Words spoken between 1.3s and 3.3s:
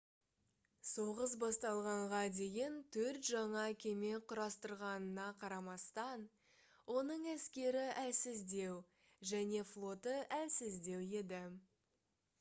басталғанға дейін төрт